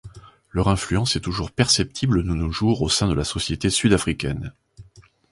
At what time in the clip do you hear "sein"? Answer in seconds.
2.89-3.07